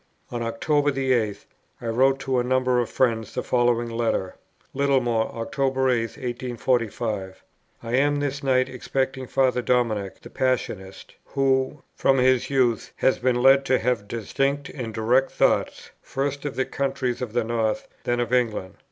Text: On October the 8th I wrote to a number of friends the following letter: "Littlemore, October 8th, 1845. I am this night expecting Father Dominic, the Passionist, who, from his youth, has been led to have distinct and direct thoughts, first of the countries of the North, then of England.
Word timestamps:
On 0.31 0.41
October 0.41 0.89
the 0.89 1.11
8th 1.11 1.45
I 1.79 1.85
wrote 1.85 2.19
to 2.21 2.39
a 2.39 2.43
number 2.43 2.79
of 2.79 2.89
friends 2.89 3.35
the 3.35 3.43
following 3.43 3.87
letter: 3.87 4.35
"Littlemore, 4.73 5.27
October 5.35 5.89
8th, 5.91 6.17
1845. 6.17 7.43
I 7.83 7.93
am 7.97 8.15
this 8.19 8.41
night 8.41 8.67
expecting 8.67 9.27
Father 9.27 9.61
Dominic, 9.61 10.19
the 10.21 10.31
Passionist, 10.31 11.13
who, 11.23 11.83
from 11.95 12.17
his 12.17 12.49
youth, 12.49 12.93
has 12.95 13.19
been 13.19 13.43
led 13.43 13.63
to 13.65 13.77
have 13.77 14.07
distinct 14.07 14.69
and 14.69 14.91
direct 14.91 15.29
thoughts, 15.31 15.91
first 16.01 16.45
of 16.45 16.55
the 16.55 16.65
countries 16.65 17.21
of 17.21 17.33
the 17.33 17.43
North, 17.43 17.87
then 18.03 18.19
of 18.19 18.33
England. 18.33 18.77